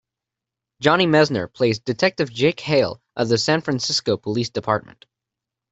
[0.79, 5.05] Johnny Messner plays Detective Jack Hale of the San Francisco Police Department.